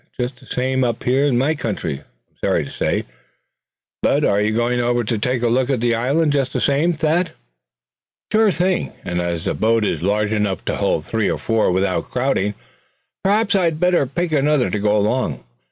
"It's 0.03 0.17
just 0.17 0.39
the 0.39 0.47
same 0.47 0.83
up 0.83 1.05
in 1.05 1.37
my 1.37 1.53
country, 1.53 1.99
I'm 1.99 2.35
sorry 2.43 2.65
to 2.65 2.71
say. 2.71 3.03
But 4.01 4.25
are 4.25 4.41
you 4.41 4.51
going 4.51 4.79
over 4.79 5.03
to 5.03 5.17
take 5.19 5.43
a 5.43 5.47
look 5.47 5.69
at 5.69 5.79
that 5.79 5.93
island 5.93 6.33
just 6.33 6.53
the 6.53 6.59
same, 6.59 6.91
Thad?" 6.91 7.33
"Sure 8.31 8.49
thing; 8.51 8.93
and 9.05 9.21
as 9.21 9.45
the 9.45 9.53
boat 9.53 9.85
is 9.85 10.01
large 10.01 10.31
enough, 10.31 10.65
to 10.65 10.77
hold 10.77 11.05
three 11.05 11.29
or 11.29 11.37
four 11.37 11.71
without 11.71 12.09
crowding, 12.09 12.55
perhaps 13.23 13.53
I'd 13.53 13.79
better 13.79 14.07
pick 14.07 14.31
another 14.31 14.71
to 14.71 14.79
go 14.79 14.97
along. 14.97 15.43